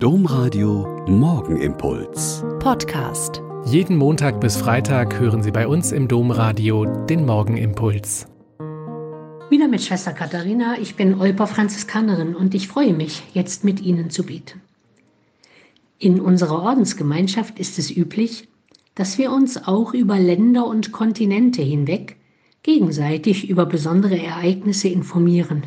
Domradio 0.00 1.04
Morgenimpuls. 1.08 2.44
Podcast. 2.60 3.42
Jeden 3.66 3.96
Montag 3.96 4.40
bis 4.40 4.56
Freitag 4.56 5.18
hören 5.18 5.42
Sie 5.42 5.50
bei 5.50 5.66
uns 5.66 5.90
im 5.90 6.06
Domradio 6.06 6.84
den 6.84 7.26
Morgenimpuls. 7.26 8.28
Wieder 9.50 9.66
mit 9.66 9.82
Schwester 9.82 10.12
Katharina. 10.12 10.76
Ich 10.80 10.94
bin 10.94 11.20
Olper 11.20 11.48
Franziskanerin 11.48 12.36
und 12.36 12.54
ich 12.54 12.68
freue 12.68 12.92
mich, 12.92 13.24
jetzt 13.34 13.64
mit 13.64 13.80
Ihnen 13.80 14.08
zu 14.10 14.22
beten. 14.22 14.60
In 15.98 16.20
unserer 16.20 16.62
Ordensgemeinschaft 16.62 17.58
ist 17.58 17.76
es 17.80 17.90
üblich, 17.90 18.46
dass 18.94 19.18
wir 19.18 19.32
uns 19.32 19.66
auch 19.66 19.94
über 19.94 20.16
Länder 20.20 20.68
und 20.68 20.92
Kontinente 20.92 21.62
hinweg 21.62 22.14
gegenseitig 22.62 23.50
über 23.50 23.66
besondere 23.66 24.22
Ereignisse 24.22 24.86
informieren. 24.86 25.64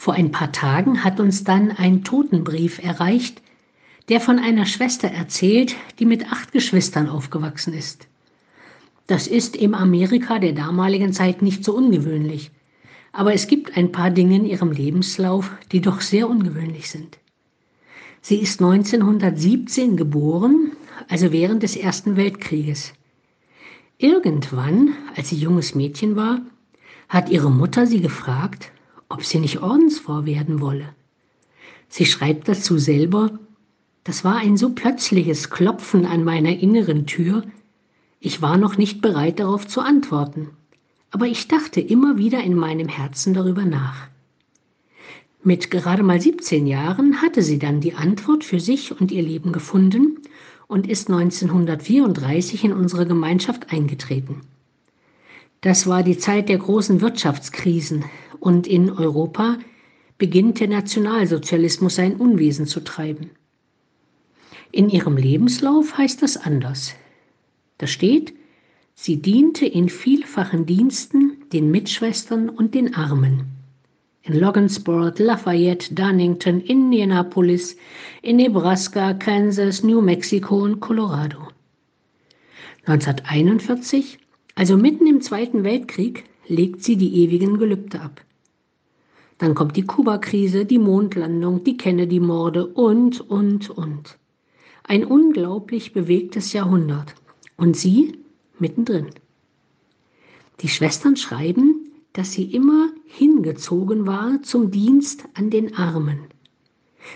Vor 0.00 0.14
ein 0.14 0.30
paar 0.30 0.52
Tagen 0.52 1.02
hat 1.02 1.18
uns 1.18 1.42
dann 1.42 1.72
ein 1.72 2.04
Totenbrief 2.04 2.78
erreicht, 2.78 3.42
der 4.08 4.20
von 4.20 4.38
einer 4.38 4.64
Schwester 4.64 5.08
erzählt, 5.08 5.74
die 5.98 6.06
mit 6.06 6.30
acht 6.30 6.52
Geschwistern 6.52 7.08
aufgewachsen 7.08 7.74
ist. 7.74 8.06
Das 9.08 9.26
ist 9.26 9.56
im 9.56 9.74
Amerika 9.74 10.38
der 10.38 10.52
damaligen 10.52 11.12
Zeit 11.12 11.42
nicht 11.42 11.64
so 11.64 11.74
ungewöhnlich, 11.74 12.52
aber 13.10 13.34
es 13.34 13.48
gibt 13.48 13.76
ein 13.76 13.90
paar 13.90 14.10
Dinge 14.10 14.36
in 14.36 14.46
ihrem 14.46 14.70
Lebenslauf, 14.70 15.50
die 15.72 15.80
doch 15.80 16.00
sehr 16.00 16.30
ungewöhnlich 16.30 16.88
sind. 16.88 17.18
Sie 18.20 18.36
ist 18.36 18.62
1917 18.62 19.96
geboren, 19.96 20.76
also 21.08 21.32
während 21.32 21.64
des 21.64 21.74
Ersten 21.74 22.14
Weltkrieges. 22.16 22.92
Irgendwann, 23.98 24.94
als 25.16 25.30
sie 25.30 25.36
junges 25.38 25.74
Mädchen 25.74 26.14
war, 26.14 26.40
hat 27.08 27.30
ihre 27.30 27.50
Mutter 27.50 27.84
sie 27.84 28.00
gefragt, 28.00 28.70
ob 29.08 29.24
sie 29.24 29.38
nicht 29.38 29.62
Ordensfrau 29.62 30.26
werden 30.26 30.60
wolle. 30.60 30.94
Sie 31.88 32.06
schreibt 32.06 32.48
dazu 32.48 32.78
selber, 32.78 33.38
das 34.04 34.24
war 34.24 34.36
ein 34.36 34.56
so 34.56 34.70
plötzliches 34.70 35.50
Klopfen 35.50 36.06
an 36.06 36.24
meiner 36.24 36.58
inneren 36.58 37.06
Tür, 37.06 37.42
ich 38.20 38.42
war 38.42 38.58
noch 38.58 38.76
nicht 38.76 39.00
bereit 39.00 39.38
darauf 39.38 39.66
zu 39.66 39.80
antworten, 39.80 40.50
aber 41.10 41.26
ich 41.26 41.48
dachte 41.48 41.80
immer 41.80 42.18
wieder 42.18 42.42
in 42.42 42.54
meinem 42.54 42.88
Herzen 42.88 43.32
darüber 43.32 43.64
nach. 43.64 44.08
Mit 45.44 45.70
gerade 45.70 46.02
mal 46.02 46.20
17 46.20 46.66
Jahren 46.66 47.22
hatte 47.22 47.42
sie 47.42 47.58
dann 47.58 47.80
die 47.80 47.94
Antwort 47.94 48.42
für 48.42 48.58
sich 48.58 48.98
und 49.00 49.12
ihr 49.12 49.22
Leben 49.22 49.52
gefunden 49.52 50.18
und 50.66 50.88
ist 50.88 51.08
1934 51.08 52.64
in 52.64 52.72
unsere 52.72 53.06
Gemeinschaft 53.06 53.72
eingetreten. 53.72 54.40
Das 55.60 55.86
war 55.86 56.02
die 56.02 56.18
Zeit 56.18 56.48
der 56.48 56.58
großen 56.58 57.00
Wirtschaftskrisen 57.00 58.04
und 58.40 58.66
in 58.66 58.90
Europa 58.90 59.58
beginnt 60.18 60.60
der 60.60 60.68
Nationalsozialismus 60.68 61.94
sein 61.94 62.16
Unwesen 62.16 62.66
zu 62.66 62.80
treiben. 62.80 63.30
In 64.72 64.90
ihrem 64.90 65.16
Lebenslauf 65.16 65.96
heißt 65.96 66.22
das 66.22 66.36
anders. 66.36 66.94
Da 67.78 67.86
steht, 67.86 68.34
sie 68.94 69.22
diente 69.22 69.64
in 69.64 69.88
vielfachen 69.88 70.66
Diensten 70.66 71.44
den 71.52 71.70
Mitschwestern 71.70 72.48
und 72.48 72.74
den 72.74 72.94
Armen. 72.94 73.44
In 74.22 74.38
Logansport, 74.38 75.20
Lafayette, 75.20 75.94
Dunnington, 75.94 76.60
Indianapolis, 76.60 77.76
in 78.20 78.36
Nebraska, 78.36 79.14
Kansas, 79.14 79.82
New 79.82 80.02
Mexico 80.02 80.62
und 80.64 80.80
Colorado. 80.80 81.48
1941, 82.84 84.18
also 84.54 84.76
mitten 84.76 85.06
im 85.06 85.22
Zweiten 85.22 85.64
Weltkrieg, 85.64 86.24
legt 86.46 86.82
sie 86.82 86.96
die 86.96 87.22
ewigen 87.22 87.58
Gelübde 87.58 88.00
ab. 88.00 88.20
Dann 89.38 89.54
kommt 89.54 89.76
die 89.76 89.86
Kuba-Krise, 89.86 90.64
die 90.64 90.78
Mondlandung, 90.78 91.62
die 91.62 91.76
Kennedy-Morde 91.76 92.66
und, 92.66 93.20
und, 93.20 93.70
und. 93.70 94.18
Ein 94.82 95.04
unglaublich 95.04 95.92
bewegtes 95.92 96.52
Jahrhundert. 96.52 97.14
Und 97.56 97.76
sie 97.76 98.18
mittendrin. 98.58 99.10
Die 100.60 100.68
Schwestern 100.68 101.16
schreiben, 101.16 101.92
dass 102.12 102.32
sie 102.32 102.44
immer 102.44 102.90
hingezogen 103.06 104.06
war 104.06 104.42
zum 104.42 104.72
Dienst 104.72 105.24
an 105.34 105.50
den 105.50 105.76
Armen. 105.76 106.18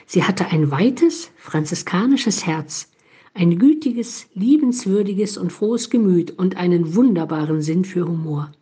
Sie 0.06 0.22
hatte 0.22 0.46
ein 0.46 0.70
weites 0.70 1.30
franziskanisches 1.36 2.46
Herz, 2.46 2.88
ein 3.34 3.58
gütiges, 3.58 4.26
liebenswürdiges 4.34 5.38
und 5.38 5.52
frohes 5.52 5.90
Gemüt 5.90 6.30
und 6.38 6.56
einen 6.56 6.94
wunderbaren 6.94 7.62
Sinn 7.62 7.84
für 7.84 8.06
Humor. 8.06 8.52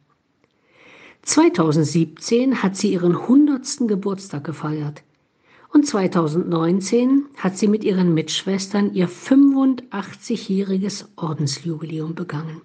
2017 1.23 2.63
hat 2.63 2.77
sie 2.77 2.93
ihren 2.93 3.15
100. 3.17 3.87
Geburtstag 3.87 4.45
gefeiert. 4.45 5.03
Und 5.73 5.87
2019 5.87 7.27
hat 7.37 7.57
sie 7.57 7.69
mit 7.69 7.85
ihren 7.85 8.13
Mitschwestern 8.15 8.93
ihr 8.93 9.09
85-jähriges 9.09 11.05
Ordensjubiläum 11.17 12.15
begangen. 12.15 12.63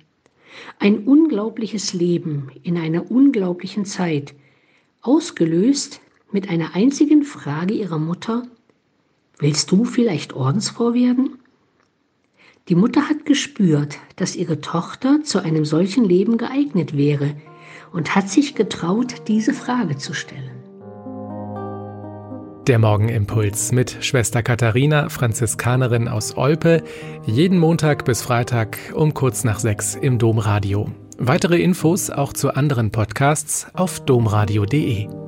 Ein 0.80 1.04
unglaubliches 1.04 1.94
Leben 1.94 2.50
in 2.64 2.78
einer 2.78 3.12
unglaublichen 3.12 3.86
Zeit, 3.86 4.34
ausgelöst 5.02 6.02
mit 6.32 6.50
einer 6.50 6.74
einzigen 6.74 7.24
Frage 7.24 7.74
ihrer 7.76 8.00
Mutter, 8.00 8.48
willst 9.38 9.70
du 9.72 9.86
vielleicht 9.86 10.34
Ordensfrau 10.34 10.94
werden? 10.96 11.38
Die 12.70 12.76
Mutter 12.76 13.08
hat 13.08 13.26
gespürt, 13.26 14.00
dass 14.16 14.36
ihre 14.36 14.62
Tochter 14.62 15.22
zu 15.24 15.44
einem 15.44 15.66
solchen 15.66 16.06
Leben 16.06 16.40
geeignet 16.40 16.98
wäre, 16.98 17.36
und 17.92 18.16
hat 18.16 18.30
sich 18.30 18.56
getraut, 18.56 19.28
diese 19.28 19.54
Frage 19.54 19.98
zu 19.98 20.14
stellen. 20.14 20.52
Der 22.68 22.80
Morgenimpuls 22.80 23.72
mit 23.72 23.98
Schwester 24.02 24.42
Katharina, 24.42 25.10
Franziskanerin 25.10 26.08
aus 26.08 26.36
Olpe, 26.36 26.84
jeden 27.26 27.60
Montag 27.60 28.06
bis 28.06 28.24
Freitag 28.24 28.80
um 28.96 29.14
kurz 29.14 29.44
nach 29.44 29.60
sechs 29.60 29.94
im 29.94 30.18
Domradio. 30.18 30.90
Weitere 31.20 31.62
Infos 31.62 32.10
auch 32.10 32.34
zu 32.34 32.56
anderen 32.56 32.92
Podcasts 32.92 33.68
auf 33.74 34.00
domradio.de. 34.00 35.25